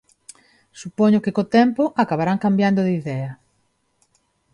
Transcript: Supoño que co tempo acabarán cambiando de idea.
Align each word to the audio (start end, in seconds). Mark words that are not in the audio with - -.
Supoño 0.81 1.23
que 1.23 1.35
co 1.35 1.43
tempo 1.57 1.83
acabarán 2.03 2.41
cambiando 2.45 2.81
de 2.83 2.93
idea. 3.01 3.31